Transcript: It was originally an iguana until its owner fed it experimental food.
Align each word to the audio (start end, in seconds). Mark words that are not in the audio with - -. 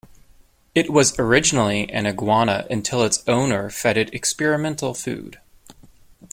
It 0.73 0.89
was 0.91 1.19
originally 1.19 1.87
an 1.91 2.07
iguana 2.07 2.65
until 2.71 3.03
its 3.03 3.21
owner 3.27 3.69
fed 3.69 3.97
it 3.97 4.11
experimental 4.15 4.95
food. 4.95 5.39